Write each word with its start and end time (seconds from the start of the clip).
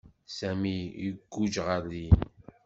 Sami 0.37 0.75
iguǧǧ 1.07 1.53
ɣer 1.65 1.81
din. 1.91 2.17